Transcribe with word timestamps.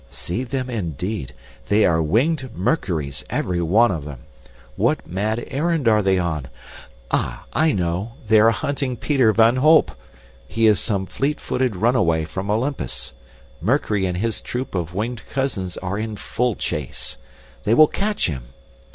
See 0.09 0.43
them, 0.43 0.67
indeed! 0.67 1.35
They 1.67 1.85
are 1.85 2.01
winged 2.01 2.55
Mercuries, 2.55 3.23
every 3.29 3.61
one 3.61 3.91
of 3.91 4.03
them. 4.03 4.21
What 4.75 5.05
mad 5.05 5.43
errand 5.47 5.87
are 5.87 6.01
they 6.01 6.17
on? 6.17 6.47
Ah, 7.11 7.45
I 7.53 7.71
know. 7.71 8.13
They 8.25 8.39
are 8.39 8.49
hunting 8.49 8.97
Peter 8.97 9.31
van 9.31 9.57
Holp. 9.57 9.91
He 10.47 10.65
is 10.65 10.79
some 10.79 11.05
fleet 11.05 11.39
footed 11.39 11.75
runaway 11.75 12.25
from 12.25 12.49
Olympus. 12.49 13.13
Mercury 13.61 14.07
and 14.07 14.17
his 14.17 14.41
troop 14.41 14.73
of 14.73 14.95
winged 14.95 15.21
cousins 15.29 15.77
are 15.77 15.99
in 15.99 16.15
full 16.15 16.55
chase. 16.55 17.17
They 17.63 17.75
will 17.75 17.85
catch 17.87 18.25
him! 18.25 18.45